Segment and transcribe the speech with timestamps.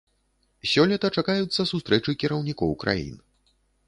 [0.69, 3.21] Сёлета чакаюцца сустрэчы кіраўнікоў краін.